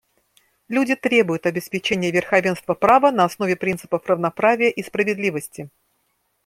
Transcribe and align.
Люди 0.67 0.95
требуют 0.95 1.45
обеспечения 1.45 2.09
верховенства 2.09 2.73
права 2.73 3.11
на 3.11 3.23
основе 3.25 3.55
принципов 3.55 4.03
равноправия 4.07 4.71
и 4.71 4.81
справедливости. 4.81 5.69